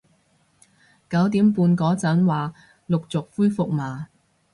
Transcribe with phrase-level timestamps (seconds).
[1.11, 2.55] 九點半嗰陣話
[2.87, 4.07] 陸續恢復嘛